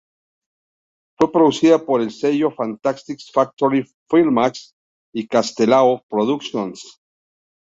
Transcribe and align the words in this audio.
Fue 1.15 1.31
producida 1.31 1.85
por 1.85 2.01
el 2.01 2.09
sello 2.09 2.49
Fantastic 2.49 3.19
Factory 3.31 3.83
de 3.83 3.91
Filmax 4.09 4.73
y 5.13 5.27
Castelao 5.27 6.01
Productions. 6.09 6.99